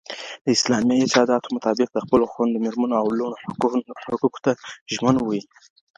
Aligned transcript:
د 0.43 0.45
اسلامي 0.57 0.97
ارشاداتو 1.01 1.53
مطابق 1.55 1.89
د 1.93 1.97
خپلو 2.05 2.25
خوندو، 2.31 2.63
ميرمنو 2.65 2.95
او 3.01 3.07
لوڼو 3.19 3.37
حقوقو 4.09 4.39
ته 4.45 4.51
ژمن 4.93 5.15
وي. 5.27 5.41